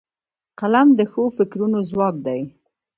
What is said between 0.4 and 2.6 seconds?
قلم د ښو فکرونو ځواک دی